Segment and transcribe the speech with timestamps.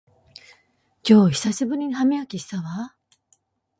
[1.07, 2.95] 今日久しぶりに歯磨きしたわ